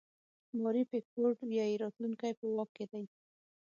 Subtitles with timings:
[0.61, 3.03] ماري پیکفورډ وایي راتلونکی په واک کې دی.